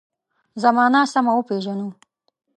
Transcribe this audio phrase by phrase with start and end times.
[0.63, 1.89] زمانه سمه وپېژنو.